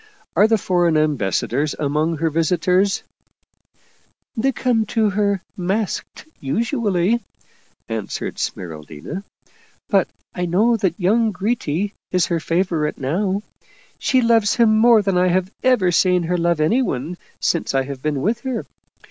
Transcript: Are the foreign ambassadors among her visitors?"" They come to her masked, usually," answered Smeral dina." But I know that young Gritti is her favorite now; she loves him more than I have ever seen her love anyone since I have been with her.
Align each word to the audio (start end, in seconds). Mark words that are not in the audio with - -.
Are 0.35 0.47
the 0.47 0.57
foreign 0.57 0.97
ambassadors 0.97 1.75
among 1.77 2.17
her 2.17 2.31
visitors?"" 2.31 3.03
They 4.35 4.51
come 4.51 4.83
to 4.87 5.11
her 5.11 5.43
masked, 5.55 6.25
usually," 6.39 7.23
answered 7.87 8.39
Smeral 8.39 8.81
dina." 8.87 9.23
But 9.91 10.07
I 10.33 10.47
know 10.47 10.75
that 10.75 10.99
young 10.99 11.31
Gritti 11.31 11.93
is 12.09 12.25
her 12.25 12.39
favorite 12.39 12.97
now; 12.97 13.43
she 13.99 14.23
loves 14.23 14.55
him 14.55 14.75
more 14.75 15.03
than 15.03 15.19
I 15.19 15.27
have 15.27 15.51
ever 15.61 15.91
seen 15.91 16.23
her 16.23 16.35
love 16.39 16.59
anyone 16.59 17.15
since 17.39 17.75
I 17.75 17.83
have 17.83 18.01
been 18.01 18.23
with 18.23 18.39
her. 18.39 18.65